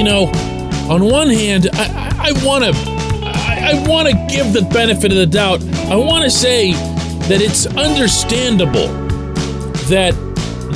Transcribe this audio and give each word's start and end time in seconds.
you 0.00 0.04
know, 0.04 0.28
on 0.88 1.04
one 1.04 1.28
hand, 1.28 1.68
I 1.74 2.32
want 2.42 2.64
to, 2.64 2.70
I, 3.22 3.72
I 3.74 3.86
want 3.86 4.08
to 4.08 4.14
give 4.34 4.54
the 4.54 4.62
benefit 4.72 5.12
of 5.12 5.18
the 5.18 5.26
doubt. 5.26 5.62
I 5.90 5.96
want 5.96 6.24
to 6.24 6.30
say 6.30 6.72
that 6.72 7.42
it's 7.42 7.66
understandable 7.66 8.88
that 9.90 10.12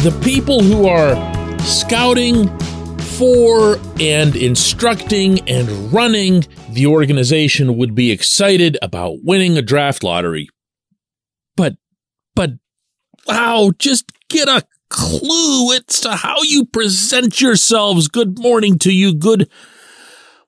the 0.02 0.14
people 0.22 0.62
who 0.62 0.86
are 0.86 1.16
scouting 1.60 2.54
for 2.98 3.78
and 3.98 4.36
instructing 4.36 5.40
and 5.48 5.70
running 5.90 6.44
the 6.68 6.86
organization 6.86 7.78
would 7.78 7.94
be 7.94 8.10
excited 8.10 8.76
about 8.82 9.20
winning 9.22 9.56
a 9.56 9.62
draft 9.62 10.04
lottery. 10.04 10.50
But, 11.56 11.76
but, 12.34 12.50
wow, 13.26 13.72
just 13.78 14.04
get 14.28 14.48
a 14.48 14.64
clue 14.90 15.72
as 15.74 16.00
to 16.00 16.12
how 16.12 16.42
you 16.42 16.64
present 16.66 17.40
yourselves. 17.40 18.08
Good 18.08 18.38
morning 18.38 18.78
to 18.80 18.92
you. 18.92 19.14
Good 19.14 19.48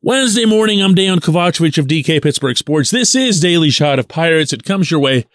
Wednesday 0.03 0.45
morning. 0.45 0.83
I'm 0.83 0.95
Dan 0.95 1.21
Kovacevic 1.21 1.79
of 1.79 1.87
DK 1.87 2.23
Pittsburgh 2.23 2.57
Sports. 2.57 2.91
This 2.91 3.15
is 3.15 3.41
Daily 3.41 3.71
Shot 3.71 3.99
of 3.99 4.09
Pirates. 4.09 4.53
It 4.53 4.65
comes 4.65 4.91
your 4.91 5.01
way 5.01 5.27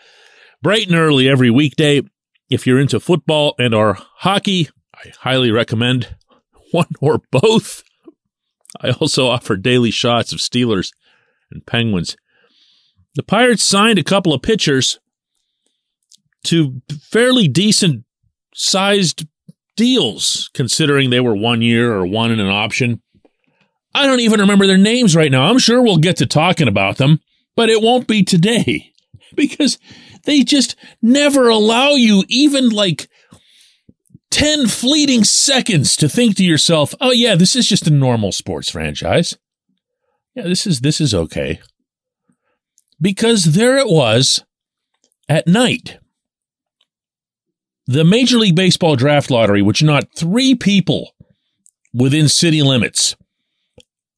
bright 0.62 0.88
and 0.88 0.96
early 0.96 1.28
every 1.28 1.50
weekday. 1.50 2.02
If 2.50 2.68
you're 2.68 2.80
into 2.80 3.00
football 3.00 3.56
and 3.58 3.74
or 3.74 3.98
hockey, 4.18 4.70
I 4.96 5.12
highly 5.20 5.52
recommend 5.52 6.16
one 6.72 6.88
or 7.00 7.22
both. 7.32 7.84
I 8.80 8.92
also 8.92 9.28
offer 9.28 9.58
daily 9.58 9.92
shots 9.92 10.32
of 10.32 10.40
Steelers 10.40 10.92
and 11.52 11.66
Penguins. 11.66 12.16
The 13.16 13.24
Pirates 13.24 13.64
signed 13.64 14.00
a 14.00 14.04
couple 14.04 14.34
of 14.34 14.42
pitchers 14.42 15.00
to 16.46 16.82
fairly 17.02 17.48
decent 17.48 18.06
sized 18.54 19.26
deals, 19.76 20.50
considering 20.54 21.10
they 21.10 21.20
were 21.20 21.36
one 21.36 21.62
year 21.62 21.94
or 21.94 22.06
one 22.06 22.32
in 22.32 22.40
an 22.40 22.50
option. 22.50 23.02
I 23.94 24.06
don't 24.06 24.20
even 24.20 24.40
remember 24.40 24.68
their 24.68 24.78
names 24.78 25.16
right 25.16 25.32
now. 25.32 25.44
I'm 25.44 25.60
sure 25.60 25.82
we'll 25.82 25.98
get 25.98 26.18
to 26.18 26.26
talking 26.26 26.68
about 26.68 26.98
them, 26.98 27.20
but 27.56 27.70
it 27.70 27.82
won't 27.82 28.08
be 28.08 28.24
today 28.24 28.92
because 29.36 29.78
they 30.26 30.44
just 30.44 30.76
never 31.02 31.50
allow 31.50 31.92
you 31.92 32.24
even 32.28 32.70
like 32.70 33.10
10 34.32 34.68
fleeting 34.68 35.24
seconds 35.24 35.96
to 35.98 36.08
think 36.08 36.38
to 36.38 36.44
yourself, 36.44 36.96
"Oh 37.02 37.12
yeah, 37.12 37.36
this 37.36 37.56
is 37.56 37.68
just 37.68 37.88
a 37.88 37.92
normal 37.92 38.32
sports 38.32 38.70
franchise." 38.70 39.38
Yeah, 40.36 40.44
this 40.44 40.66
is 40.66 40.80
this 40.80 41.02
is 41.02 41.14
okay. 41.14 41.60
Because 43.02 43.56
there 43.56 43.78
it 43.78 43.88
was 43.88 44.44
at 45.28 45.48
night. 45.48 45.98
The 47.92 48.06
Major 48.06 48.38
League 48.38 48.56
Baseball 48.56 48.96
draft 48.96 49.30
lottery, 49.30 49.62
which 49.62 49.84
not 49.84 50.16
3 50.16 50.56
people 50.56 51.12
within 51.94 52.30
city 52.30 52.62
limits 52.62 53.18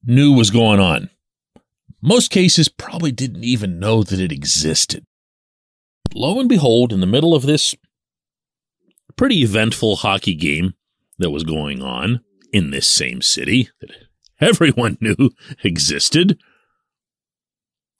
knew 0.04 0.32
was 0.32 0.52
going 0.52 0.78
on. 0.78 1.10
Most 2.00 2.30
cases 2.30 2.68
probably 2.68 3.10
didn't 3.10 3.42
even 3.42 3.80
know 3.80 4.04
that 4.04 4.20
it 4.20 4.30
existed. 4.30 5.04
Lo 6.14 6.38
and 6.38 6.48
behold, 6.48 6.92
in 6.92 7.00
the 7.00 7.06
middle 7.08 7.34
of 7.34 7.46
this 7.46 7.74
pretty 9.16 9.42
eventful 9.42 9.96
hockey 9.96 10.36
game 10.36 10.74
that 11.18 11.30
was 11.30 11.42
going 11.42 11.82
on 11.82 12.20
in 12.52 12.70
this 12.70 12.86
same 12.86 13.22
city 13.22 13.70
that 13.80 13.90
everyone 14.40 14.98
knew 15.00 15.32
existed. 15.64 16.38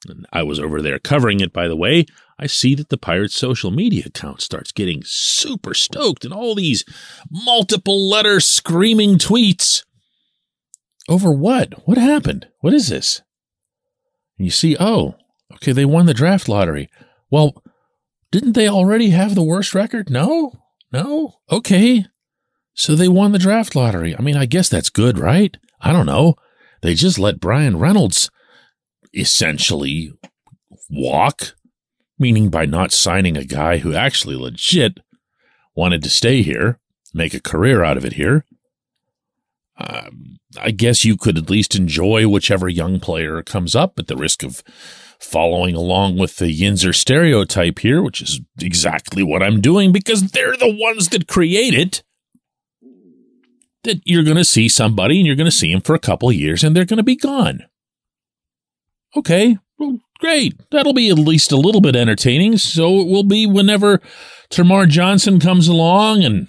And 0.09 0.25
I 0.31 0.43
was 0.43 0.59
over 0.59 0.81
there 0.81 0.99
covering 0.99 1.39
it, 1.39 1.53
by 1.53 1.67
the 1.67 1.75
way. 1.75 2.05
I 2.37 2.47
see 2.47 2.75
that 2.75 2.89
the 2.89 2.97
Pirates 2.97 3.35
social 3.35 3.71
media 3.71 4.03
account 4.07 4.41
starts 4.41 4.71
getting 4.71 5.01
super 5.05 5.73
stoked 5.73 6.25
and 6.25 6.33
all 6.33 6.53
these 6.53 6.83
multiple 7.31 8.09
letter 8.09 8.39
screaming 8.39 9.17
tweets. 9.17 9.83
Over 11.07 11.31
what? 11.31 11.87
What 11.87 11.97
happened? 11.97 12.47
What 12.59 12.73
is 12.73 12.89
this? 12.89 13.21
And 14.37 14.45
you 14.45 14.51
see, 14.51 14.75
oh, 14.79 15.15
okay, 15.55 15.71
they 15.71 15.85
won 15.85 16.07
the 16.07 16.13
draft 16.13 16.49
lottery. 16.49 16.89
Well, 17.29 17.63
didn't 18.31 18.53
they 18.53 18.67
already 18.67 19.11
have 19.11 19.35
the 19.35 19.43
worst 19.43 19.73
record? 19.73 20.09
No? 20.09 20.51
No? 20.91 21.35
Okay. 21.51 22.05
So 22.73 22.95
they 22.95 23.07
won 23.07 23.31
the 23.31 23.39
draft 23.39 23.75
lottery. 23.75 24.15
I 24.15 24.21
mean, 24.21 24.35
I 24.35 24.45
guess 24.45 24.67
that's 24.67 24.89
good, 24.89 25.17
right? 25.17 25.55
I 25.79 25.93
don't 25.93 26.05
know. 26.05 26.35
They 26.81 26.95
just 26.95 27.17
let 27.17 27.39
Bryan 27.39 27.79
Reynolds 27.79 28.29
essentially 29.15 30.11
walk, 30.89 31.55
meaning 32.19 32.49
by 32.49 32.65
not 32.65 32.91
signing 32.91 33.37
a 33.37 33.45
guy 33.45 33.77
who 33.77 33.93
actually 33.93 34.35
legit 34.35 34.99
wanted 35.75 36.03
to 36.03 36.09
stay 36.09 36.41
here, 36.41 36.79
make 37.13 37.33
a 37.33 37.41
career 37.41 37.83
out 37.83 37.97
of 37.97 38.05
it 38.05 38.13
here. 38.13 38.45
Um, 39.77 40.37
I 40.59 40.71
guess 40.71 41.03
you 41.03 41.17
could 41.17 41.37
at 41.37 41.49
least 41.49 41.75
enjoy 41.75 42.27
whichever 42.27 42.69
young 42.69 42.99
player 42.99 43.41
comes 43.43 43.75
up 43.75 43.99
at 43.99 44.07
the 44.07 44.15
risk 44.15 44.41
of 44.43 44.63
following 45.19 45.75
along 45.75 46.17
with 46.17 46.37
the 46.37 46.47
Yinzer 46.47 46.95
stereotype 46.95 47.79
here, 47.79 48.01
which 48.01 48.21
is 48.21 48.39
exactly 48.61 49.23
what 49.23 49.43
I'm 49.43 49.59
doing 49.59 49.91
because 49.91 50.31
they're 50.31 50.55
the 50.55 50.73
ones 50.73 51.09
that 51.09 51.27
create 51.27 51.73
it. 51.73 52.03
That 53.83 54.01
you're 54.05 54.23
going 54.23 54.37
to 54.37 54.45
see 54.45 54.67
somebody 54.67 55.19
and 55.19 55.27
you're 55.27 55.35
going 55.35 55.45
to 55.45 55.51
see 55.51 55.71
him 55.71 55.81
for 55.81 55.93
a 55.93 55.99
couple 55.99 56.31
years 56.31 56.63
and 56.63 56.75
they're 56.75 56.85
going 56.85 56.97
to 56.97 57.03
be 57.03 57.15
gone. 57.15 57.65
Okay, 59.15 59.57
well, 59.77 59.99
great. 60.19 60.53
That'll 60.71 60.93
be 60.93 61.09
at 61.09 61.17
least 61.19 61.51
a 61.51 61.57
little 61.57 61.81
bit 61.81 61.95
entertaining. 61.95 62.57
So 62.57 62.99
it 62.99 63.07
will 63.07 63.23
be 63.23 63.45
whenever 63.45 64.01
Termarr 64.49 64.87
Johnson 64.87 65.39
comes 65.39 65.67
along 65.67 66.23
and 66.23 66.47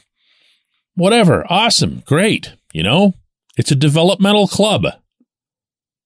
whatever. 0.95 1.45
Awesome. 1.49 2.03
Great. 2.07 2.55
You 2.73 2.83
know, 2.83 3.15
it's 3.57 3.71
a 3.71 3.77
developmental 3.77 4.49
club 4.49 4.87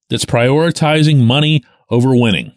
that's 0.09 0.25
prioritizing 0.25 1.25
money 1.25 1.63
over 1.89 2.15
winning. 2.15 2.53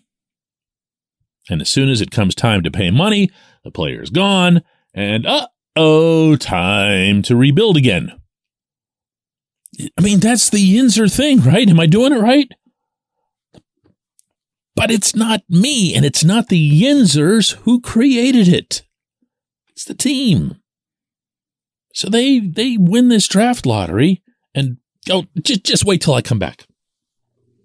And 1.50 1.60
as 1.60 1.70
soon 1.70 1.88
as 1.88 2.00
it 2.00 2.10
comes 2.10 2.34
time 2.34 2.62
to 2.62 2.70
pay 2.70 2.90
money, 2.90 3.30
the 3.64 3.70
player's 3.70 4.10
gone, 4.10 4.62
and 4.94 5.26
uh 5.26 5.48
oh, 5.76 6.36
time 6.36 7.22
to 7.22 7.36
rebuild 7.36 7.76
again. 7.76 8.12
I 9.98 10.02
mean, 10.02 10.20
that's 10.20 10.50
the 10.50 10.58
Yinzer 10.58 11.14
thing, 11.14 11.40
right? 11.40 11.68
Am 11.68 11.80
I 11.80 11.86
doing 11.86 12.12
it 12.12 12.20
right? 12.20 12.48
But 14.76 14.90
it's 14.90 15.14
not 15.14 15.42
me, 15.48 15.94
and 15.94 16.04
it's 16.04 16.24
not 16.24 16.48
the 16.48 16.82
Yinzers 16.82 17.54
who 17.62 17.80
created 17.80 18.48
it. 18.48 18.82
It's 19.70 19.84
the 19.84 19.94
team. 19.94 20.56
So 21.92 22.08
they 22.08 22.40
they 22.40 22.76
win 22.76 23.08
this 23.08 23.28
draft 23.28 23.66
lottery, 23.66 24.22
and 24.54 24.78
oh, 25.10 25.24
just 25.42 25.64
just 25.64 25.84
wait 25.84 26.00
till 26.00 26.14
I 26.14 26.22
come 26.22 26.40
back. 26.40 26.66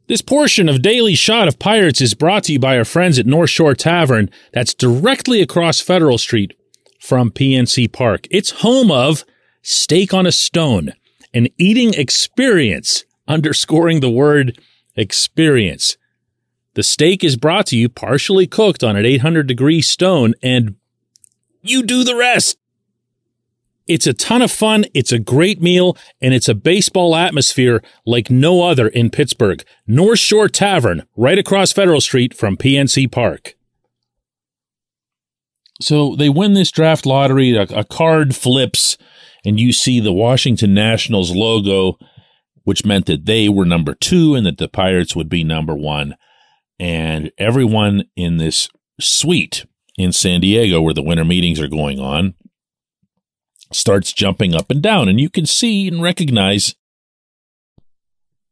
This 0.08 0.22
portion 0.22 0.70
of 0.70 0.82
Daily 0.82 1.14
Shot 1.14 1.48
of 1.48 1.60
Pirates 1.60 2.02
is 2.02 2.16
brought 2.16 2.46
to 2.46 2.54
you 2.54 2.60
by 2.60 2.78
our 2.78 2.86
friends 2.86 3.20
at 3.20 3.28
North 3.28 3.52
Shore 3.52 3.76
Tavern, 3.76 4.32
that's 4.54 4.74
directly 4.74 5.40
across 5.40 5.82
Federal 5.82 6.18
Street 6.18 6.56
from 7.00 7.30
PNC 7.30 7.92
Park. 7.92 8.28
It's 8.32 8.62
home 8.62 8.90
of 8.90 9.24
Steak 9.62 10.12
on 10.12 10.26
a 10.26 10.32
Stone, 10.32 10.94
an 11.32 11.48
eating 11.60 11.94
experience, 11.94 13.04
underscoring 13.28 14.00
the 14.00 14.10
word 14.10 14.60
experience. 14.96 15.96
The 16.80 16.84
steak 16.84 17.26
is 17.26 17.36
brought 17.36 17.66
to 17.66 17.78
you 17.78 17.90
partially 17.90 18.48
cooked 18.48 18.86
on 18.86 18.96
an 18.96 19.06
800 19.06 19.48
degree 19.48 19.82
stone, 19.82 20.34
and 20.42 20.76
you 21.62 21.84
do 21.84 22.06
the 22.06 22.16
rest. 22.16 22.58
It's 23.86 24.08
a 24.08 24.14
ton 24.14 24.42
of 24.42 24.50
fun. 24.50 24.86
It's 24.94 25.12
a 25.12 25.20
great 25.20 25.62
meal 25.62 25.98
and 26.22 26.34
it's 26.34 26.48
a 26.48 26.56
baseball 26.56 27.18
atmosphere 27.18 27.84
like 28.06 28.30
no 28.30 28.64
other 28.64 28.88
in 28.88 29.10
Pittsburgh. 29.10 29.62
North 29.88 30.20
Shore 30.20 30.48
Tavern, 30.48 31.04
right 31.18 31.38
across 31.38 31.74
Federal 31.74 32.00
Street 32.00 32.34
from 32.34 32.56
PNC 32.56 33.12
Park. 33.12 33.56
So 35.82 36.16
they 36.16 36.30
win 36.30 36.54
this 36.54 36.72
draft 36.72 37.06
lottery. 37.06 37.58
A, 37.58 37.64
a 37.64 37.84
card 37.84 38.38
flips 38.38 38.98
and 39.44 39.60
you 39.60 39.74
see 39.74 40.00
the 40.00 40.14
Washington 40.14 40.74
Nationals 40.74 41.36
logo, 41.36 42.00
which 42.64 42.86
meant 42.86 43.06
that 43.08 43.26
they 43.26 43.50
were 43.50 43.66
number 43.66 43.96
two 43.96 44.34
and 44.34 44.46
that 44.46 44.60
the 44.60 44.70
Pirates 44.70 45.14
would 45.14 45.28
be 45.28 45.44
number 45.44 45.76
one. 45.76 46.16
And 46.80 47.32
everyone 47.38 48.06
in 48.16 48.38
this 48.38 48.70
suite 49.00 49.66
in 49.98 50.14
San 50.14 50.42
Diego, 50.42 50.82
where 50.82 50.94
the 50.94 51.04
winter 51.04 51.26
meetings 51.26 51.60
are 51.60 51.68
going 51.68 52.00
on, 52.00 52.36
starts 53.72 54.14
jumping 54.14 54.56
up 54.56 54.70
and 54.70 54.82
down. 54.82 55.10
And 55.10 55.20
you 55.20 55.30
can 55.30 55.46
see 55.46 55.88
and 55.88 56.02
recognize 56.02 56.76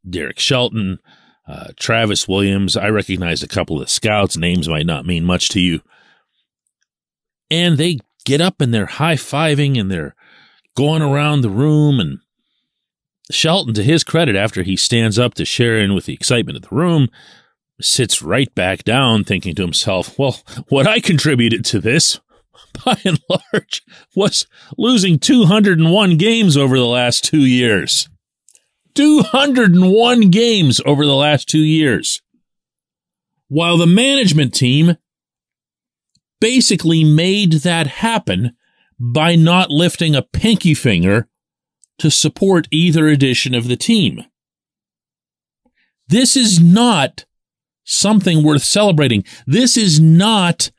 Derek 0.07 0.39
Shelton, 0.39 0.99
uh, 1.47 1.69
Travis 1.77 2.27
Williams. 2.27 2.75
I 2.75 2.89
recognize 2.89 3.41
a 3.41 3.47
couple 3.47 3.77
of 3.77 3.87
the 3.87 3.91
scouts. 3.91 4.37
Names 4.37 4.67
might 4.67 4.85
not 4.85 5.05
mean 5.05 5.23
much 5.23 5.49
to 5.49 5.59
you. 5.59 5.81
And 7.49 7.77
they 7.77 7.99
get 8.25 8.41
up 8.41 8.59
and 8.59 8.73
they're 8.73 8.85
high 8.85 9.15
fiving 9.15 9.79
and 9.79 9.89
they're 9.89 10.15
going 10.75 11.01
around 11.01 11.41
the 11.41 11.49
room. 11.49 11.99
And 11.99 12.19
Shelton, 13.31 13.73
to 13.75 13.83
his 13.83 14.03
credit, 14.03 14.35
after 14.35 14.63
he 14.63 14.75
stands 14.75 15.17
up 15.17 15.33
to 15.35 15.45
share 15.45 15.79
in 15.79 15.95
with 15.95 16.05
the 16.05 16.13
excitement 16.13 16.57
of 16.57 16.63
the 16.63 16.75
room, 16.75 17.07
sits 17.81 18.21
right 18.21 18.53
back 18.55 18.83
down, 18.83 19.23
thinking 19.23 19.55
to 19.55 19.61
himself, 19.61 20.17
well, 20.17 20.41
what 20.69 20.87
I 20.87 20.99
contributed 20.99 21.65
to 21.65 21.79
this 21.79 22.19
by 22.85 22.99
and 23.05 23.19
large, 23.29 23.83
was 24.15 24.47
losing 24.77 25.19
201 25.19 26.17
games 26.17 26.57
over 26.57 26.77
the 26.77 26.85
last 26.85 27.23
two 27.23 27.45
years. 27.45 28.09
201 28.95 30.31
games 30.31 30.81
over 30.85 31.05
the 31.05 31.15
last 31.15 31.47
two 31.47 31.63
years. 31.63 32.21
While 33.47 33.77
the 33.77 33.85
management 33.85 34.53
team 34.53 34.97
basically 36.39 37.03
made 37.03 37.53
that 37.53 37.87
happen 37.87 38.55
by 38.99 39.35
not 39.35 39.69
lifting 39.69 40.15
a 40.15 40.21
pinky 40.21 40.73
finger 40.73 41.27
to 41.99 42.09
support 42.11 42.67
either 42.71 43.07
edition 43.07 43.53
of 43.55 43.67
the 43.67 43.77
team. 43.77 44.23
This 46.07 46.37
is 46.37 46.59
not 46.59 47.25
something 47.87 48.43
worth 48.43 48.63
celebrating. 48.63 49.23
This 49.47 49.77
is 49.77 49.99
not 49.99 50.69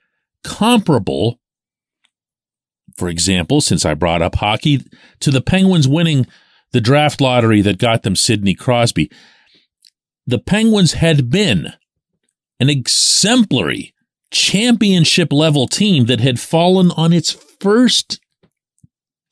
comparable, 0.45 1.41
for 2.97 3.09
example, 3.09 3.61
since 3.61 3.85
I 3.85 3.95
brought 3.95 4.23
up 4.23 4.37
hockey, 4.37 4.85
to 5.21 5.31
the 5.31 5.41
Penguins 5.41 5.89
winning 5.89 6.27
the 6.73 6.81
draft 6.81 7.21
lottery 7.21 7.63
that 7.63 7.79
got 7.79 8.03
them 8.03 8.15
Sidney 8.15 8.55
Crosby. 8.55 9.11
The 10.27 10.39
Penguins 10.39 10.93
had 10.93 11.31
been 11.31 11.73
an 12.61 12.69
exemplary 12.69 13.95
championship 14.31 15.33
level 15.33 15.67
team 15.67 16.05
that 16.07 16.21
had 16.21 16.39
fallen 16.39 16.91
on 16.91 17.15
its 17.15 17.33
first 17.33 18.21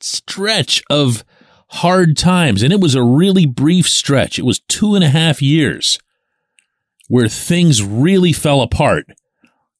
stretch 0.01 0.81
of 0.89 1.23
hard 1.69 2.17
times. 2.17 2.63
And 2.63 2.73
it 2.73 2.79
was 2.79 2.95
a 2.95 3.03
really 3.03 3.45
brief 3.45 3.87
stretch. 3.87 4.39
It 4.39 4.45
was 4.45 4.61
two 4.61 4.95
and 4.95 5.03
a 5.03 5.09
half 5.09 5.41
years 5.41 5.99
where 7.07 7.27
things 7.27 7.83
really 7.83 8.33
fell 8.33 8.61
apart 8.61 9.07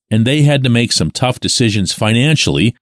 and 0.09 0.25
they 0.25 0.43
had 0.43 0.63
to 0.63 0.69
make 0.69 0.91
some 0.91 1.11
tough 1.11 1.39
decisions 1.39 1.93
financially. 1.93 2.75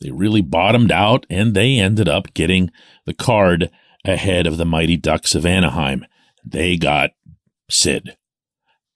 They 0.00 0.10
really 0.10 0.42
bottomed 0.42 0.92
out 0.92 1.26
and 1.28 1.54
they 1.54 1.78
ended 1.78 2.08
up 2.08 2.32
getting 2.34 2.70
the 3.04 3.14
card 3.14 3.70
ahead 4.04 4.46
of 4.46 4.56
the 4.56 4.64
Mighty 4.64 4.96
Ducks 4.96 5.34
of 5.34 5.44
Anaheim. 5.44 6.06
They 6.44 6.76
got 6.76 7.10
Sid. 7.68 8.16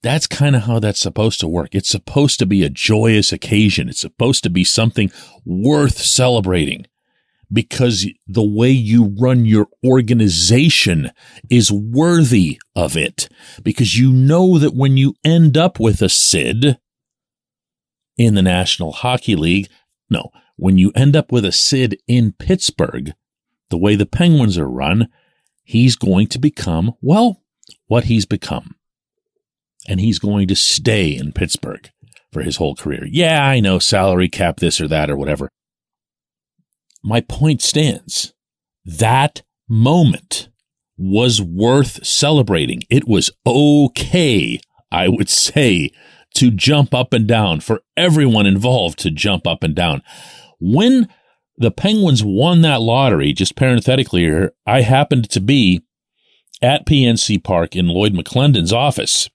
That's 0.02 0.26
kind 0.26 0.56
of 0.56 0.62
how 0.62 0.78
that's 0.78 1.00
supposed 1.00 1.38
to 1.40 1.48
work. 1.48 1.74
It's 1.74 1.88
supposed 1.88 2.38
to 2.40 2.46
be 2.46 2.64
a 2.64 2.70
joyous 2.70 3.32
occasion. 3.32 3.88
It's 3.88 4.00
supposed 4.00 4.42
to 4.44 4.50
be 4.50 4.64
something 4.64 5.12
worth 5.44 5.98
celebrating 5.98 6.86
because 7.52 8.06
the 8.26 8.42
way 8.42 8.70
you 8.70 9.14
run 9.18 9.44
your 9.44 9.68
organization 9.84 11.10
is 11.50 11.70
worthy 11.70 12.58
of 12.74 12.96
it. 12.96 13.28
Because 13.62 13.98
you 13.98 14.10
know 14.12 14.58
that 14.58 14.74
when 14.74 14.96
you 14.96 15.14
end 15.24 15.56
up 15.56 15.78
with 15.78 16.00
a 16.00 16.08
Sid 16.08 16.78
in 18.16 18.34
the 18.34 18.42
National 18.42 18.92
Hockey 18.92 19.36
League, 19.36 19.68
no, 20.08 20.30
when 20.56 20.78
you 20.78 20.92
end 20.94 21.14
up 21.14 21.30
with 21.30 21.44
a 21.44 21.52
Sid 21.52 21.98
in 22.06 22.32
Pittsburgh, 22.32 23.12
the 23.70 23.78
way 23.78 23.96
the 23.96 24.06
Penguins 24.06 24.58
are 24.58 24.68
run, 24.68 25.08
he's 25.62 25.96
going 25.96 26.28
to 26.28 26.38
become, 26.38 26.92
well, 27.00 27.42
what 27.86 28.04
he's 28.04 28.26
become. 28.26 28.76
And 29.88 30.00
he's 30.00 30.18
going 30.18 30.46
to 30.48 30.56
stay 30.56 31.16
in 31.16 31.32
Pittsburgh 31.32 31.90
for 32.32 32.42
his 32.42 32.56
whole 32.56 32.76
career. 32.76 33.04
Yeah, 33.10 33.44
I 33.44 33.60
know 33.60 33.78
salary 33.78 34.28
cap 34.28 34.58
this 34.58 34.80
or 34.80 34.88
that 34.88 35.10
or 35.10 35.16
whatever 35.16 35.50
my 37.02 37.20
point 37.20 37.62
stands. 37.62 38.32
That 38.84 39.42
moment 39.68 40.48
was 40.96 41.40
worth 41.40 42.04
celebrating. 42.06 42.82
It 42.90 43.06
was 43.08 43.30
okay, 43.46 44.60
I 44.90 45.08
would 45.08 45.28
say, 45.28 45.90
to 46.34 46.50
jump 46.50 46.94
up 46.94 47.12
and 47.12 47.26
down, 47.26 47.60
for 47.60 47.82
everyone 47.96 48.46
involved 48.46 48.98
to 49.00 49.10
jump 49.10 49.46
up 49.46 49.62
and 49.62 49.74
down. 49.74 50.02
When 50.60 51.08
the 51.56 51.70
Penguins 51.70 52.24
won 52.24 52.62
that 52.62 52.80
lottery, 52.80 53.32
just 53.32 53.56
parenthetically 53.56 54.22
here, 54.22 54.52
I 54.66 54.82
happened 54.82 55.28
to 55.30 55.40
be 55.40 55.82
at 56.62 56.86
PNC 56.86 57.42
Park 57.42 57.76
in 57.76 57.88
Lloyd 57.88 58.14
McClendon's 58.14 58.72
office. 58.72 59.28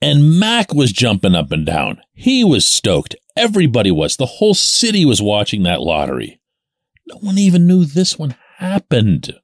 And 0.00 0.38
Mac 0.38 0.72
was 0.72 0.92
jumping 0.92 1.34
up 1.34 1.50
and 1.50 1.66
down. 1.66 2.00
He 2.14 2.44
was 2.44 2.66
stoked. 2.66 3.16
Everybody 3.36 3.90
was. 3.90 4.16
The 4.16 4.26
whole 4.26 4.54
city 4.54 5.04
was 5.04 5.20
watching 5.20 5.64
that 5.64 5.80
lottery. 5.80 6.40
No 7.06 7.16
one 7.16 7.38
even 7.38 7.66
knew 7.66 7.84
this 7.84 8.18
one 8.18 8.36
happened. 8.58 9.34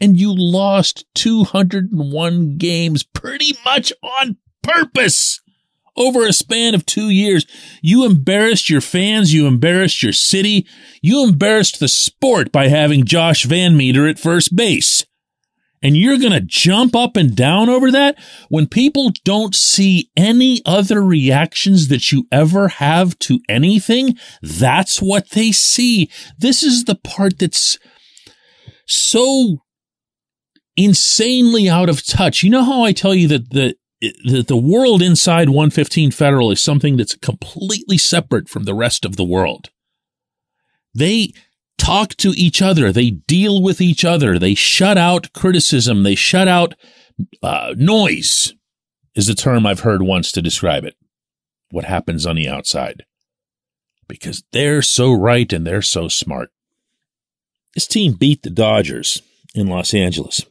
And 0.00 0.18
you 0.18 0.34
lost 0.34 1.06
201 1.14 2.56
games 2.58 3.02
pretty 3.02 3.54
much 3.64 3.92
on 4.02 4.36
purpose 4.62 5.40
over 5.96 6.26
a 6.26 6.32
span 6.32 6.74
of 6.74 6.86
two 6.86 7.10
years. 7.10 7.46
You 7.82 8.04
embarrassed 8.06 8.70
your 8.70 8.80
fans. 8.80 9.32
You 9.32 9.46
embarrassed 9.46 10.02
your 10.02 10.12
city. 10.12 10.66
You 11.02 11.24
embarrassed 11.24 11.80
the 11.80 11.88
sport 11.88 12.50
by 12.52 12.68
having 12.68 13.04
Josh 13.04 13.44
Van 13.44 13.76
Meter 13.76 14.06
at 14.06 14.18
first 14.18 14.56
base 14.56 15.04
and 15.82 15.96
you're 15.96 16.18
going 16.18 16.32
to 16.32 16.40
jump 16.40 16.94
up 16.94 17.16
and 17.16 17.34
down 17.34 17.68
over 17.68 17.90
that 17.90 18.18
when 18.48 18.66
people 18.66 19.12
don't 19.24 19.54
see 19.54 20.10
any 20.16 20.60
other 20.66 21.02
reactions 21.02 21.88
that 21.88 22.12
you 22.12 22.26
ever 22.30 22.68
have 22.68 23.18
to 23.20 23.40
anything. 23.48 24.16
That's 24.42 25.00
what 25.00 25.30
they 25.30 25.52
see. 25.52 26.10
This 26.38 26.62
is 26.62 26.84
the 26.84 26.96
part 26.96 27.38
that's 27.38 27.78
so 28.86 29.58
insanely 30.76 31.68
out 31.68 31.88
of 31.88 32.06
touch. 32.06 32.42
You 32.42 32.50
know 32.50 32.64
how 32.64 32.82
I 32.82 32.92
tell 32.92 33.14
you 33.14 33.28
that 33.28 33.50
the 33.50 33.76
that 34.24 34.46
the 34.48 34.56
world 34.56 35.02
inside 35.02 35.50
115 35.50 36.10
Federal 36.10 36.50
is 36.50 36.62
something 36.62 36.96
that's 36.96 37.14
completely 37.16 37.98
separate 37.98 38.48
from 38.48 38.64
the 38.64 38.74
rest 38.74 39.04
of 39.04 39.16
the 39.16 39.24
world. 39.24 39.68
They 40.94 41.34
talk 41.80 42.14
to 42.16 42.30
each 42.36 42.60
other. 42.60 42.92
They 42.92 43.10
deal 43.10 43.62
with 43.62 43.80
each 43.80 44.04
other. 44.04 44.38
They 44.38 44.54
shut 44.54 44.98
out 44.98 45.32
criticism. 45.32 46.02
They 46.02 46.14
shut 46.14 46.46
out 46.46 46.74
uh, 47.42 47.74
noise, 47.76 48.54
is 49.14 49.26
the 49.26 49.34
term 49.34 49.66
I've 49.66 49.80
heard 49.80 50.02
once 50.02 50.30
to 50.32 50.42
describe 50.42 50.84
it. 50.84 50.96
What 51.70 51.84
happens 51.84 52.26
on 52.26 52.36
the 52.36 52.48
outside. 52.48 53.04
Because 54.06 54.44
they're 54.52 54.82
so 54.82 55.12
right 55.12 55.50
and 55.52 55.66
they're 55.66 55.82
so 55.82 56.08
smart. 56.08 56.50
This 57.74 57.86
team 57.86 58.14
beat 58.14 58.42
the 58.42 58.50
Dodgers 58.50 59.22
in 59.54 59.68
Los 59.68 59.94
Angeles, 59.94 60.44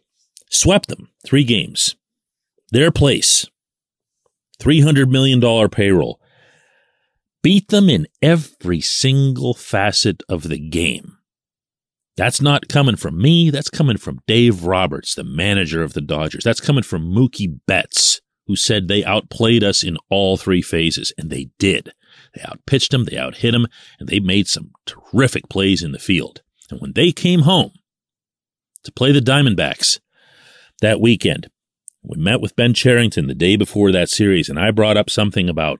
swept 0.49 0.87
them 0.87 1.09
three 1.25 1.43
games. 1.43 1.95
Their 2.71 2.91
place, 2.91 3.45
$300 4.61 5.09
million 5.09 5.69
payroll, 5.69 6.19
beat 7.43 7.67
them 7.69 7.89
in 7.89 8.07
every 8.21 8.81
single 8.81 9.53
facet 9.53 10.23
of 10.29 10.43
the 10.43 10.59
game. 10.59 11.18
That's 12.19 12.41
not 12.41 12.67
coming 12.67 12.97
from 12.97 13.21
me. 13.21 13.49
That's 13.49 13.69
coming 13.69 13.95
from 13.95 14.19
Dave 14.27 14.65
Roberts, 14.65 15.15
the 15.15 15.23
manager 15.23 15.81
of 15.81 15.93
the 15.93 16.01
Dodgers. 16.01 16.43
That's 16.43 16.59
coming 16.59 16.83
from 16.83 17.09
Mookie 17.09 17.61
Betts, 17.65 18.19
who 18.45 18.57
said 18.57 18.89
they 18.89 19.05
outplayed 19.05 19.63
us 19.63 19.85
in 19.85 19.95
all 20.09 20.35
three 20.35 20.61
phases, 20.61 21.13
and 21.17 21.29
they 21.29 21.47
did. 21.59 21.93
They 22.35 22.41
outpitched 22.41 22.91
them, 22.91 23.05
they 23.05 23.15
outhit 23.15 23.53
them, 23.53 23.67
and 24.01 24.09
they 24.09 24.19
made 24.19 24.49
some 24.49 24.73
terrific 24.85 25.47
plays 25.47 25.81
in 25.81 25.93
the 25.93 25.97
field. 25.97 26.41
And 26.69 26.81
when 26.81 26.91
they 26.91 27.13
came 27.13 27.43
home 27.43 27.71
to 28.83 28.91
play 28.91 29.13
the 29.13 29.21
Diamondbacks 29.21 30.01
that 30.81 30.99
weekend, 30.99 31.49
we 32.03 32.17
met 32.17 32.41
with 32.41 32.57
Ben 32.57 32.73
Cherington 32.73 33.27
the 33.27 33.33
day 33.33 33.55
before 33.55 33.93
that 33.93 34.09
series, 34.09 34.49
and 34.49 34.59
I 34.59 34.71
brought 34.71 34.97
up 34.97 35.09
something 35.09 35.47
about 35.47 35.79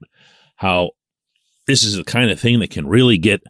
how 0.55 0.91
this 1.67 1.83
is 1.83 1.97
the 1.97 2.05
kind 2.05 2.31
of 2.31 2.39
thing 2.39 2.59
that 2.59 2.71
can 2.71 2.87
really 2.87 3.17
get 3.17 3.43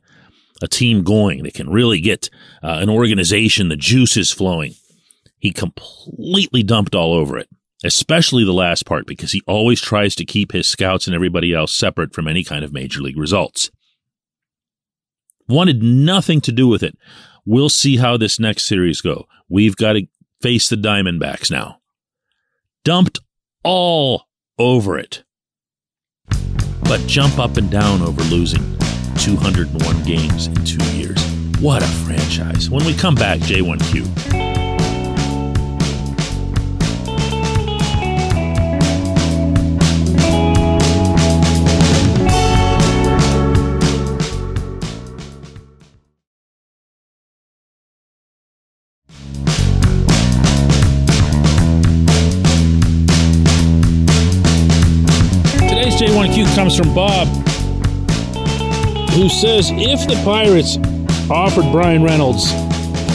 a 0.62 0.68
team 0.68 1.04
going, 1.04 1.44
that 1.44 1.54
can 1.54 1.70
really 1.70 2.00
get 2.00 2.30
uh, 2.64 2.80
an 2.82 2.90
organization, 2.90 3.70
the 3.70 3.76
juices 3.76 4.32
flowing. 4.32 4.74
He 5.38 5.52
completely 5.52 6.64
dumped 6.64 6.96
all 6.96 7.14
over 7.14 7.38
it, 7.38 7.50
especially 7.84 8.44
the 8.44 8.52
last 8.52 8.86
part, 8.86 9.08
because 9.08 9.32
he 9.32 9.42
always 9.48 9.82
tries 9.82 10.16
to 10.16 10.26
keep 10.26 10.52
his 10.52 10.68
scouts 10.68 11.08
and 11.08 11.16
everybody 11.16 11.54
else 11.54 11.76
separate 11.76 12.14
from 12.14 12.28
any 12.28 12.44
kind 12.44 12.64
of 12.64 12.74
major 12.74 13.02
league 13.02 13.18
results. 13.18 13.72
Wanted 15.48 15.82
nothing 15.82 16.42
to 16.42 16.52
do 16.52 16.68
with 16.68 16.84
it. 16.84 16.98
We'll 17.46 17.70
see 17.70 17.98
how 17.98 18.18
this 18.18 18.40
next 18.40 18.66
series 18.66 19.02
go. 19.02 19.26
We've 19.48 19.76
got 19.76 19.94
to 19.94 20.08
face 20.42 20.70
the 20.70 20.76
Diamondbacks 20.76 21.50
now. 21.50 21.80
Dumped 22.84 23.20
all 23.64 24.26
over 24.60 24.98
it. 24.98 25.24
But 26.84 27.02
jump 27.08 27.40
up 27.40 27.58
and 27.58 27.72
down 27.72 28.02
over 28.02 28.22
losing. 28.24 28.78
201 29.20 30.04
games 30.04 30.48
in 30.48 30.56
two 30.64 30.84
years. 30.96 31.22
What 31.60 31.84
a 31.84 31.88
franchise. 31.88 32.70
When 32.70 32.86
we 32.86 32.94
come 32.94 33.16
back, 33.16 33.40
J1Q. 33.40 34.06
Today's 55.68 55.96
J1Q 55.96 56.56
comes 56.56 56.78
from 56.78 56.96
Bob 56.96 57.28
who 59.12 59.30
says 59.30 59.72
if 59.72 60.08
the 60.08 60.22
Pirates 60.24 60.78
offered 61.30 61.72
Bryan 61.72 62.04
Reynolds 62.04 62.52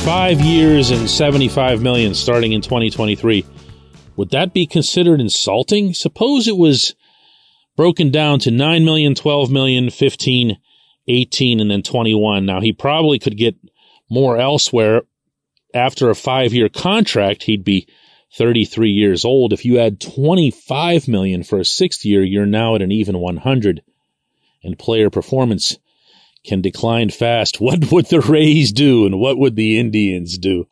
five 0.05 0.41
years 0.41 0.91
and 0.91 1.09
75 1.09 1.81
million 1.81 2.15
starting 2.15 2.53
in 2.53 2.61
2023. 2.61 3.45
Would 4.17 4.31
that 4.31 4.53
be 4.53 4.67
considered 4.67 5.21
insulting? 5.21 5.95
Suppose 5.95 6.47
it 6.47 6.57
was 6.57 6.95
broken 7.75 8.11
down 8.11 8.39
to 8.41 8.51
9 8.51 8.85
million, 8.85 9.15
12 9.15 9.51
million, 9.51 9.91
15, 9.91 10.59
18, 11.09 11.61
and 11.61 11.71
then 11.71 11.83
21. 11.83 12.45
Now 12.45 12.61
he 12.61 12.73
probably 12.73 13.19
could 13.19 13.37
get 13.37 13.57
more 14.11 14.37
elsewhere. 14.37 15.03
After 15.73 16.11
a 16.11 16.15
five 16.15 16.53
year 16.53 16.69
contract, 16.69 17.45
he'd 17.45 17.65
be 17.65 17.89
33 18.37 18.91
years 18.91 19.25
old. 19.25 19.53
If 19.53 19.65
you 19.65 19.79
add 19.79 20.01
25 20.01 21.09
million 21.09 21.43
for 21.43 21.59
a 21.59 21.65
sixth 21.65 22.05
year, 22.05 22.23
you're 22.23 22.47
now 22.47 22.75
at 22.75 22.83
an 22.83 22.93
even 22.93 23.19
100 23.19 23.83
and 24.63 24.79
player 24.79 25.11
performance 25.11 25.79
can 26.45 26.61
decline 26.61 27.11
fast. 27.11 27.61
What 27.61 27.91
would 27.91 28.07
the 28.07 28.21
Rays 28.21 28.73
do 28.73 29.07
and 29.07 29.19
what 29.19 29.39
would 29.39 29.57
the 29.57 29.79
Indians 29.79 30.39
do? 30.39 30.67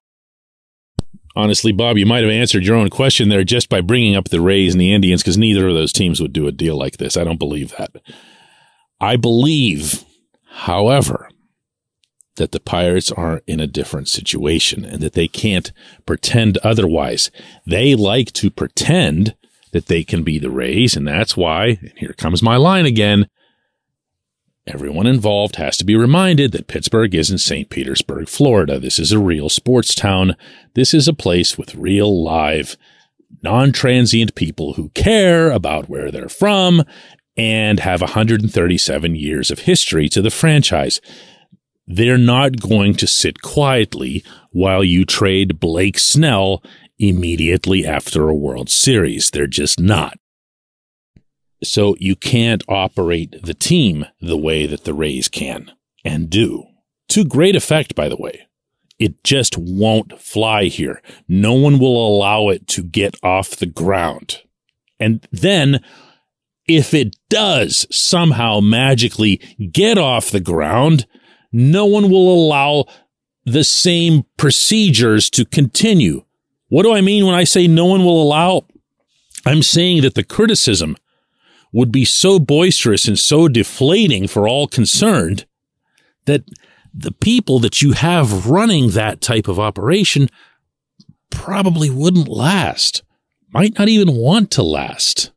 Honestly, 1.35 1.73
Bob, 1.73 1.97
you 1.97 2.05
might 2.05 2.23
have 2.23 2.31
answered 2.31 2.65
your 2.65 2.77
own 2.77 2.91
question 2.91 3.31
there 3.31 3.45
just 3.45 3.71
by 3.71 3.81
bringing 3.81 4.15
up 4.15 4.29
the 4.29 4.41
Rays 4.41 4.75
and 4.75 4.81
the 4.81 4.93
Indians 4.93 5.23
because 5.23 5.39
neither 5.39 5.67
of 5.69 5.75
those 5.75 5.93
teams 5.93 6.21
would 6.21 6.33
do 6.33 6.47
a 6.47 6.53
deal 6.53 6.77
like 6.77 6.99
this. 6.99 7.17
I 7.17 7.25
don't 7.25 7.39
believe 7.39 7.75
that. 7.79 7.91
I 9.01 9.17
believe, 9.17 10.05
however, 10.51 11.31
that 12.37 12.53
the 12.53 12.61
Pirates 12.61 13.11
are 13.11 13.43
in 13.47 13.61
a 13.61 13.67
different 13.67 14.09
situation 14.09 14.85
and 14.85 15.01
that 15.01 15.15
they 15.15 15.29
can't 15.29 15.73
pretend 16.07 16.59
otherwise. 16.59 17.31
They 17.67 17.95
like 17.95 18.33
to 18.35 18.51
pretend 18.51 19.35
that 19.73 19.87
they 19.87 20.05
can 20.05 20.23
be 20.23 20.39
the 20.39 20.51
Rays, 20.51 20.97
and 20.97 21.09
that's 21.09 21.37
why, 21.37 21.79
and 21.81 21.93
here 21.97 22.13
comes 22.13 22.43
my 22.43 22.57
line 22.57 22.85
again, 22.85 23.27
Everyone 24.65 25.09
involved 25.09 25.57
has 25.57 25.77
to 25.79 25.85
be 25.85 25.97
reminded 25.97 26.53
that 26.53 26.69
Pittsburgh 26.69 27.15
isn't 27.17 27.39
St. 27.39 27.69
Petersburg, 27.69 28.29
Florida. 28.29 28.79
This 28.79 29.01
is 29.01 29.11
a 29.11 29.19
real 29.19 29.49
sports 29.49 29.93
town. 29.93 30.37
This 30.75 30.95
is 30.95 31.09
a 31.09 31.13
place 31.13 31.59
with 31.59 31.75
real 31.75 32.23
live, 32.23 32.77
non-transient 33.43 34.37
people 34.37 34.75
who 34.75 34.91
care 34.91 35.51
about 35.51 35.89
where 35.89 36.13
they're 36.13 36.29
from 36.29 36.85
and 37.37 37.81
have 37.81 38.03
137 38.03 39.17
years 39.17 39.51
of 39.51 39.61
history 39.61 40.09
to 40.09 40.23
the 40.23 40.31
franchise. 40.31 41.01
They're 41.89 42.17
not 42.17 42.61
going 42.61 42.95
to 42.95 43.07
sit 43.09 43.43
quietly 43.43 44.23
while 44.53 44.85
you 44.85 45.05
trade 45.05 45.59
Blake 45.59 45.99
Snell 45.99 46.63
immediately 47.01 47.85
after 47.85 48.29
a 48.29 48.35
World 48.35 48.71
Series. 48.71 49.31
They're 49.31 49.49
just 49.49 49.81
not. 49.81 50.19
So 51.63 51.97
you 51.99 52.17
can't 52.17 52.65
operate 52.69 53.43
the 53.43 53.55
team 53.55 54.07
the 54.21 54.37
way 54.37 54.67
that 54.67 54.85
the 54.85 54.95
Rays 54.95 55.29
can 55.29 55.73
and 56.05 56.29
do. 56.29 56.65
To 57.11 57.25
great 57.25 57.57
effect, 57.57 57.95
by 57.95 58.09
the 58.09 58.17
way. 58.17 58.49
It 58.99 59.25
just 59.25 59.57
won't 59.59 60.21
fly 60.21 60.65
here. 60.65 61.03
No 61.27 61.55
one 61.55 61.79
will 61.79 62.07
allow 62.07 62.49
it 62.51 62.69
to 62.69 62.83
get 62.83 63.17
off 63.23 63.51
the 63.51 63.67
ground. 63.67 64.43
And 65.01 65.27
then 65.33 65.83
if 66.67 66.95
it 66.95 67.17
does 67.29 67.87
somehow 67.91 68.61
magically 68.61 69.41
get 69.73 69.99
off 69.99 70.31
the 70.31 70.41
ground, 70.41 71.07
no 71.53 71.85
one 71.87 72.11
will 72.11 72.33
allow 72.33 72.85
the 73.45 73.65
same 73.65 74.25
procedures 74.37 75.29
to 75.31 75.45
continue. 75.45 76.25
What 76.69 76.85
do 76.85 76.95
I 76.95 77.01
mean 77.01 77.27
when 77.27 77.35
I 77.35 77.45
say 77.45 77.67
no 77.67 77.87
one 77.87 78.05
will 78.05 78.23
allow? 78.23 78.67
I'm 79.45 79.63
saying 79.63 80.03
that 80.03 80.15
the 80.15 80.23
criticism 80.23 80.97
would 81.73 81.91
be 81.91 82.05
so 82.05 82.39
boisterous 82.39 83.09
and 83.09 83.19
so 83.19 83.49
deflating 83.49 84.29
for 84.29 84.47
all 84.47 84.67
concerned 84.67 85.47
that 86.27 86.45
the 86.95 87.13
people 87.13 87.59
that 87.59 87.81
you 87.81 87.93
have 87.93 88.47
running 88.49 88.91
that 88.91 89.21
type 89.21 89.49
of 89.49 89.59
operation 89.59 90.29
probably 91.31 91.89
wouldn't 91.89 92.29
last, 92.29 93.03
might 93.51 93.79
not 93.79 93.89
even 93.89 94.15
want 94.15 94.51
to 94.53 94.63
last 94.63 95.33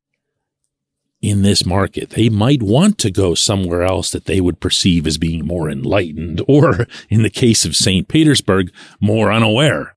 in 1.22 1.42
this 1.42 1.66
market. 1.66 2.12
They 2.12 2.30
might 2.30 2.62
want 2.62 2.98
to 3.00 3.12
go 3.12 3.34
somewhere 3.34 3.84
else 3.84 4.12
that 4.12 4.26
they 4.26 4.42
would 4.42 4.60
perceive 4.60 5.08
as 5.08 5.18
being 5.18 5.46
more 5.46 5.70
enlightened, 5.70 6.42
or 6.48 6.88
in 7.10 7.24
the 7.24 7.30
case 7.30 7.66
of 7.66 7.76
St. 7.76 8.08
Petersburg, 8.08 8.72
more 9.00 9.32
unaware. 9.32 9.96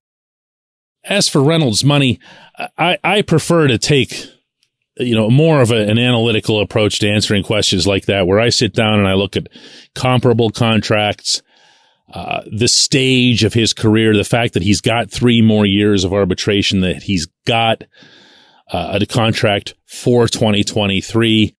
As 1.04 1.28
for 1.28 1.42
Reynolds' 1.42 1.84
money, 1.84 2.20
I, 2.76 2.98
I 3.02 3.22
prefer 3.22 3.66
to 3.66 3.78
take 3.78 4.30
you 4.98 5.14
know, 5.14 5.30
more 5.30 5.60
of 5.60 5.70
a, 5.70 5.88
an 5.88 5.98
analytical 5.98 6.60
approach 6.60 6.98
to 7.00 7.08
answering 7.08 7.42
questions 7.42 7.86
like 7.86 8.06
that, 8.06 8.26
where 8.26 8.40
I 8.40 8.48
sit 8.48 8.74
down 8.74 8.98
and 8.98 9.08
I 9.08 9.14
look 9.14 9.36
at 9.36 9.48
comparable 9.94 10.50
contracts, 10.50 11.42
uh, 12.12 12.42
the 12.50 12.68
stage 12.68 13.44
of 13.44 13.54
his 13.54 13.72
career, 13.72 14.16
the 14.16 14.24
fact 14.24 14.54
that 14.54 14.62
he's 14.62 14.80
got 14.80 15.10
three 15.10 15.42
more 15.42 15.66
years 15.66 16.04
of 16.04 16.12
arbitration, 16.12 16.80
that 16.80 17.02
he's 17.02 17.26
got 17.46 17.84
uh, 18.72 18.98
a 19.00 19.06
contract 19.06 19.74
for 19.86 20.26
2023, 20.26 21.54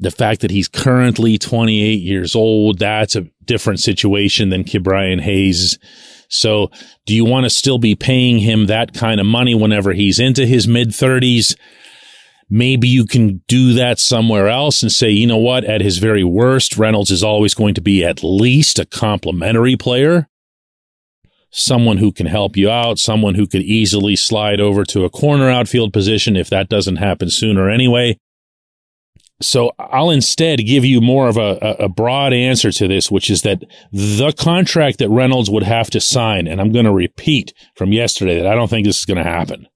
the 0.00 0.10
fact 0.10 0.40
that 0.40 0.50
he's 0.50 0.68
currently 0.68 1.38
28 1.38 2.00
years 2.00 2.34
old, 2.34 2.78
that's 2.78 3.16
a 3.16 3.26
different 3.44 3.80
situation 3.80 4.50
than 4.50 4.64
Ke'Bryan 4.64 5.20
Hayes. 5.20 5.78
So 6.28 6.70
do 7.06 7.14
you 7.14 7.24
want 7.24 7.44
to 7.44 7.50
still 7.50 7.78
be 7.78 7.94
paying 7.94 8.38
him 8.38 8.66
that 8.66 8.94
kind 8.94 9.20
of 9.20 9.26
money 9.26 9.54
whenever 9.54 9.92
he's 9.92 10.18
into 10.18 10.46
his 10.46 10.68
mid 10.68 10.90
30s? 10.90 11.56
Maybe 12.50 12.88
you 12.88 13.04
can 13.04 13.42
do 13.46 13.74
that 13.74 13.98
somewhere 13.98 14.48
else 14.48 14.82
and 14.82 14.90
say, 14.90 15.10
you 15.10 15.26
know 15.26 15.36
what, 15.36 15.64
at 15.64 15.82
his 15.82 15.98
very 15.98 16.24
worst, 16.24 16.78
Reynolds 16.78 17.10
is 17.10 17.22
always 17.22 17.54
going 17.54 17.74
to 17.74 17.82
be 17.82 18.02
at 18.04 18.24
least 18.24 18.78
a 18.78 18.86
complementary 18.86 19.76
player. 19.76 20.28
Someone 21.50 21.98
who 21.98 22.10
can 22.10 22.26
help 22.26 22.56
you 22.56 22.70
out, 22.70 22.98
someone 22.98 23.34
who 23.34 23.46
could 23.46 23.62
easily 23.62 24.16
slide 24.16 24.60
over 24.60 24.84
to 24.84 25.04
a 25.04 25.10
corner 25.10 25.50
outfield 25.50 25.92
position 25.92 26.36
if 26.36 26.48
that 26.50 26.68
doesn't 26.68 26.96
happen 26.96 27.30
sooner 27.30 27.68
anyway. 27.68 28.18
So 29.40 29.72
I'll 29.78 30.10
instead 30.10 30.58
give 30.66 30.84
you 30.84 31.00
more 31.00 31.28
of 31.28 31.36
a, 31.36 31.76
a 31.78 31.88
broad 31.88 32.32
answer 32.32 32.72
to 32.72 32.88
this, 32.88 33.10
which 33.10 33.30
is 33.30 33.42
that 33.42 33.62
the 33.92 34.32
contract 34.32 34.98
that 34.98 35.10
Reynolds 35.10 35.48
would 35.48 35.62
have 35.62 35.90
to 35.90 36.00
sign, 36.00 36.48
and 36.48 36.60
I'm 36.60 36.72
going 36.72 36.86
to 36.86 36.92
repeat 36.92 37.54
from 37.76 37.92
yesterday 37.92 38.38
that 38.38 38.48
I 38.48 38.54
don't 38.54 38.68
think 38.68 38.86
this 38.86 38.98
is 38.98 39.04
going 39.04 39.22
to 39.22 39.30
happen. 39.30 39.68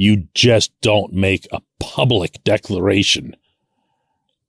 You 0.00 0.28
just 0.32 0.72
don't 0.80 1.12
make 1.12 1.46
a 1.52 1.60
public 1.78 2.42
declaration 2.42 3.36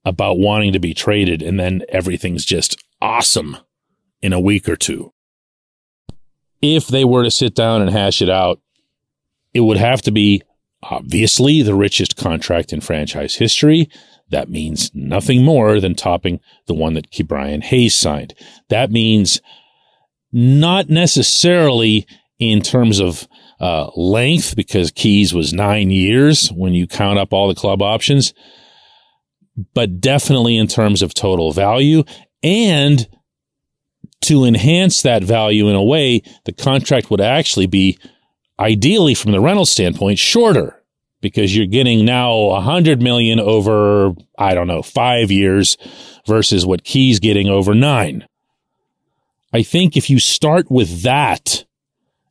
about 0.02 0.38
wanting 0.38 0.72
to 0.72 0.78
be 0.78 0.94
traded 0.94 1.42
and 1.42 1.60
then 1.60 1.82
everything's 1.90 2.46
just 2.46 2.82
awesome 3.02 3.58
in 4.22 4.32
a 4.32 4.40
week 4.40 4.66
or 4.66 4.76
two. 4.76 5.12
If 6.62 6.86
they 6.88 7.04
were 7.04 7.24
to 7.24 7.30
sit 7.30 7.54
down 7.54 7.82
and 7.82 7.90
hash 7.90 8.22
it 8.22 8.30
out, 8.30 8.62
it 9.52 9.60
would 9.60 9.76
have 9.76 10.00
to 10.02 10.10
be 10.10 10.40
obviously 10.84 11.60
the 11.60 11.74
richest 11.74 12.16
contract 12.16 12.72
in 12.72 12.80
franchise 12.80 13.34
history. 13.34 13.90
That 14.30 14.48
means 14.48 14.90
nothing 14.94 15.44
more 15.44 15.80
than 15.80 15.94
topping 15.94 16.40
the 16.66 16.72
one 16.72 16.94
that 16.94 17.10
Ke'Bryan 17.10 17.62
Hayes 17.64 17.94
signed. 17.94 18.32
That 18.70 18.90
means 18.90 19.38
not 20.32 20.88
necessarily 20.88 22.06
in 22.38 22.62
terms 22.62 23.00
of 23.00 23.28
uh, 23.62 23.90
length 23.96 24.56
because 24.56 24.90
Keys 24.90 25.32
was 25.32 25.52
nine 25.52 25.90
years 25.90 26.48
when 26.48 26.74
you 26.74 26.88
count 26.88 27.18
up 27.18 27.32
all 27.32 27.46
the 27.46 27.54
club 27.54 27.80
options, 27.80 28.34
but 29.72 30.00
definitely 30.00 30.58
in 30.58 30.66
terms 30.66 31.00
of 31.00 31.14
total 31.14 31.52
value 31.52 32.02
and 32.42 33.08
to 34.22 34.44
enhance 34.44 35.02
that 35.02 35.22
value 35.22 35.68
in 35.68 35.76
a 35.76 35.82
way, 35.82 36.22
the 36.44 36.52
contract 36.52 37.08
would 37.10 37.20
actually 37.20 37.66
be 37.66 37.98
ideally 38.58 39.14
from 39.14 39.30
the 39.30 39.40
rental 39.40 39.66
standpoint 39.66 40.18
shorter 40.18 40.82
because 41.20 41.56
you're 41.56 41.66
getting 41.66 42.04
now 42.04 42.32
a 42.50 42.60
hundred 42.60 43.00
million 43.00 43.38
over, 43.38 44.12
I 44.36 44.54
don't 44.54 44.66
know, 44.66 44.82
five 44.82 45.30
years 45.30 45.76
versus 46.26 46.66
what 46.66 46.82
Key's 46.82 47.20
getting 47.20 47.48
over 47.48 47.74
nine. 47.74 48.26
I 49.52 49.62
think 49.62 49.96
if 49.96 50.10
you 50.10 50.18
start 50.18 50.68
with 50.68 51.02
that 51.02 51.64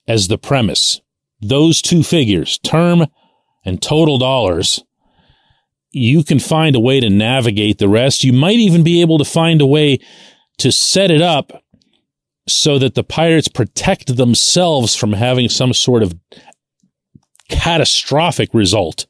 as 0.07 0.27
the 0.27 0.37
premise, 0.37 0.99
those 1.41 1.81
two 1.81 2.03
figures, 2.03 2.57
term 2.59 3.07
and 3.65 3.81
total 3.81 4.17
dollars, 4.17 4.83
you 5.91 6.23
can 6.23 6.39
find 6.39 6.75
a 6.75 6.79
way 6.79 6.99
to 6.99 7.09
navigate 7.09 7.77
the 7.77 7.89
rest. 7.89 8.23
You 8.23 8.33
might 8.33 8.59
even 8.59 8.83
be 8.83 9.01
able 9.01 9.17
to 9.17 9.25
find 9.25 9.61
a 9.61 9.65
way 9.65 9.99
to 10.57 10.71
set 10.71 11.11
it 11.11 11.21
up 11.21 11.63
so 12.47 12.79
that 12.79 12.95
the 12.95 13.03
Pirates 13.03 13.47
protect 13.47 14.15
themselves 14.15 14.95
from 14.95 15.13
having 15.13 15.49
some 15.49 15.73
sort 15.73 16.03
of 16.03 16.13
catastrophic 17.49 18.53
result 18.53 19.05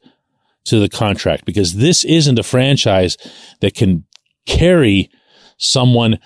to 0.64 0.78
the 0.78 0.88
contract 0.88 1.44
because 1.44 1.74
this 1.74 2.04
isn't 2.04 2.38
a 2.38 2.42
franchise 2.42 3.16
that 3.60 3.74
can 3.74 4.04
carry 4.46 5.10
someone 5.56 6.18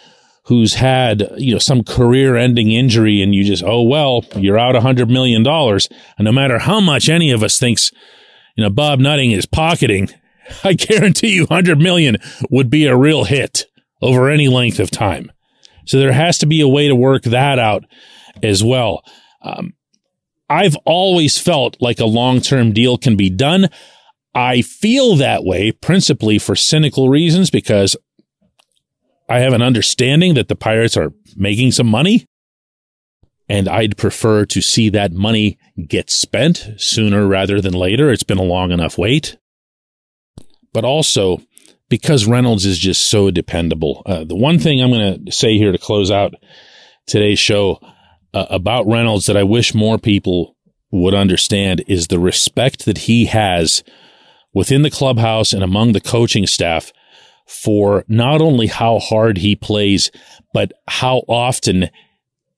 who's 0.47 0.75
had, 0.75 1.29
you 1.37 1.53
know, 1.53 1.59
some 1.59 1.83
career 1.83 2.37
ending 2.37 2.71
injury 2.71 3.21
and 3.21 3.35
you 3.35 3.45
just, 3.45 3.65
oh, 3.65 3.83
well, 3.83 4.25
you're 4.37 4.59
out 4.59 4.77
a 4.77 4.81
hundred 4.81 5.11
million 5.11 5.43
dollars. 5.43 5.89
And 6.19 6.25
no 6.25 6.33
matter 6.33 6.59
how 6.59 6.81
much 6.81 7.09
any 7.09 7.31
of 7.31 7.43
us 7.43 7.59
thinks, 7.59 7.93
you 8.57 8.63
know, 8.63 8.71
Bob 8.71 9.01
Nutting 9.01 9.33
is 9.33 9.47
pocketing, 9.47 10.09
I 10.65 10.75
guarantee 10.75 11.35
you 11.35 11.47
hundred 11.47 11.79
million 11.79 12.17
would 12.51 12.71
be 12.71 12.87
a 12.87 12.97
real 12.97 13.25
hit 13.25 13.67
over 14.01 14.31
any 14.31 14.49
length 14.49 14.79
of 14.79 14.91
time. 14.91 15.33
So 15.85 15.99
there 15.99 16.13
has 16.13 16.39
to 16.39 16.47
be 16.47 16.61
a 16.61 16.69
way 16.69 16.89
to 16.89 16.97
work 16.97 17.23
that 17.25 17.59
out. 17.59 17.85
as 18.43 18.63
well. 18.63 19.03
Um, 19.43 19.75
I've 20.49 20.77
always 20.85 21.39
felt 21.39 21.77
like 21.81 21.99
a 21.99 22.07
long 22.07 22.41
term 22.41 22.73
deal 22.73 22.99
can 22.99 23.17
be 23.17 23.31
done. 23.31 23.69
I 24.35 24.63
feel 24.63 25.17
that 25.17 25.45
way 25.45 25.73
principally 25.73 26.39
for 26.39 26.55
cynical 26.55 27.09
reasons 27.09 27.51
because 27.51 27.97
I 29.29 29.41
have 29.41 29.53
an 29.53 29.63
understanding 29.63 30.35
that 30.35 30.49
the 30.49 30.57
Pirates 30.57 30.97
are 30.97 31.13
making 31.35 31.73
some 31.73 31.87
money. 31.87 32.27
And 33.49 33.69
I'd 33.69 33.97
prefer 33.97 34.45
to 34.47 34.61
see 34.61 34.89
that 34.91 35.13
money 35.13 35.57
get 35.87 36.11
spent 36.11 36.69
sooner 36.79 37.27
rather 37.27 37.61
than 37.61 37.75
later. 37.75 38.11
It's 38.11 38.25
been 38.25 38.39
a 38.39 38.43
long 38.43 38.73
enough 38.73 38.99
wait. 38.99 39.37
But 40.73 40.85
also 40.85 41.41
because 41.89 42.27
Reynolds 42.27 42.67
is 42.67 42.79
just 42.79 43.07
so 43.07 43.31
dependable. 43.31 44.03
Uh, 44.05 44.25
the 44.25 44.35
one 44.35 44.59
thing 44.59 44.83
I'm 44.83 44.91
going 44.91 45.25
to 45.25 45.33
say 45.33 45.57
here 45.57 45.73
to 45.73 45.79
close 45.79 46.11
out 46.11 46.35
today's 47.07 47.39
show 47.39 47.79
uh, 48.35 48.47
about 48.51 48.87
Reynolds 48.87 49.27
that 49.27 49.37
I 49.37 49.45
wish 49.45 49.75
more 49.75 49.99
people 49.99 50.57
would 50.91 51.15
understand 51.15 51.85
is 51.87 52.09
the 52.09 52.19
respect 52.19 52.85
that 52.85 52.99
he 52.99 53.27
has 53.27 53.85
within 54.53 54.83
the 54.83 54.91
clubhouse 54.91 55.53
and 55.53 55.63
among 55.63 55.93
the 55.93 56.01
coaching 56.01 56.47
staff 56.47 56.93
for 57.47 58.05
not 58.09 58.41
only 58.41 58.67
how 58.67 58.99
hard 58.99 59.39
he 59.39 59.55
plays, 59.57 60.11
but 60.53 60.73
how 60.89 61.19
often 61.29 61.89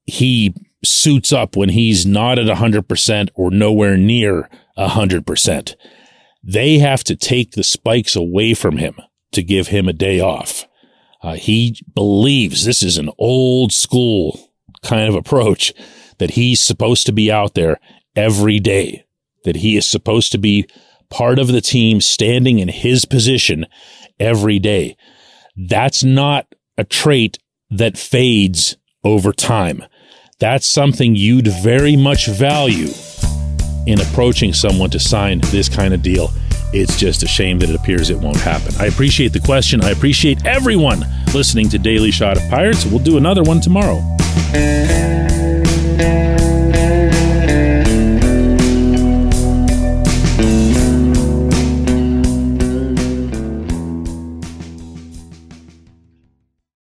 he 0.06 0.54
suits 0.84 1.32
up 1.32 1.56
when 1.56 1.68
he's 1.68 2.06
not 2.06 2.38
at 2.38 2.46
100% 2.46 3.28
or 3.34 3.50
nowhere 3.50 3.96
near 3.96 4.48
100%. 4.78 5.74
They 6.42 6.78
have 6.78 7.04
to 7.04 7.16
take 7.16 7.52
the 7.52 7.64
spikes 7.64 8.16
away 8.16 8.54
from 8.54 8.78
him 8.78 8.94
to 9.32 9.42
give 9.42 9.68
him 9.68 9.88
a 9.88 9.92
day 9.92 10.20
off. 10.20 10.66
Uh, 11.22 11.34
he 11.34 11.78
believes 11.94 12.64
this 12.64 12.82
is 12.82 12.96
an 12.96 13.10
old 13.18 13.72
school 13.72 14.52
kind 14.82 15.08
of 15.08 15.14
approach 15.14 15.74
that 16.18 16.30
he's 16.30 16.60
supposed 16.60 17.06
to 17.06 17.12
be 17.12 17.30
out 17.30 17.54
there 17.54 17.78
every 18.14 18.60
day, 18.60 19.04
that 19.44 19.56
he 19.56 19.76
is 19.76 19.84
supposed 19.84 20.32
to 20.32 20.38
be 20.38 20.66
part 21.10 21.38
of 21.38 21.48
the 21.48 21.60
team 21.60 22.00
standing 22.00 22.58
in 22.58 22.68
his 22.68 23.04
position 23.04 23.66
every 24.20 24.58
day. 24.58 24.96
That's 25.56 26.04
not 26.04 26.46
a 26.76 26.84
trait 26.84 27.38
that 27.70 27.98
fades 27.98 28.76
over 29.04 29.32
time. 29.32 29.84
That's 30.38 30.66
something 30.66 31.16
you'd 31.16 31.48
very 31.62 31.96
much 31.96 32.28
value 32.28 32.90
in 33.86 34.00
approaching 34.00 34.52
someone 34.52 34.90
to 34.90 35.00
sign 35.00 35.40
this 35.46 35.68
kind 35.68 35.94
of 35.94 36.02
deal. 36.02 36.30
It's 36.72 36.98
just 36.98 37.22
a 37.22 37.26
shame 37.26 37.58
that 37.60 37.70
it 37.70 37.76
appears 37.76 38.10
it 38.10 38.18
won't 38.18 38.36
happen. 38.36 38.74
I 38.78 38.86
appreciate 38.86 39.32
the 39.32 39.40
question. 39.40 39.82
I 39.82 39.90
appreciate 39.90 40.44
everyone 40.44 41.04
listening 41.34 41.68
to 41.70 41.78
Daily 41.78 42.10
Shot 42.10 42.36
of 42.36 42.48
Pirates. 42.50 42.84
We'll 42.84 43.02
do 43.02 43.16
another 43.16 43.42
one 43.42 43.60
tomorrow. 43.60 44.02